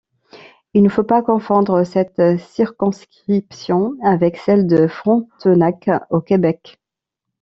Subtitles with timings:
[0.73, 6.79] Il ne faut pas confondre cette circonscription avec celle de Frontenac au Québec.